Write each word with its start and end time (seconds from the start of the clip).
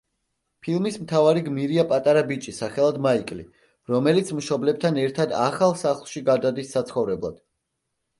ფილმის 0.67 0.95
მთავარი 1.01 1.41
გმირია 1.49 1.83
პატარა 1.91 2.23
ბიჭი 2.31 2.53
სახელად 2.59 2.97
მაიკლი, 3.07 3.45
რომელიც 3.95 4.31
მშობლებთან 4.39 4.97
ერთად 5.03 5.37
ახალ 5.43 5.77
სახლში 5.83 6.25
გადადის 6.31 6.73
საცხოვრებლად. 6.77 7.37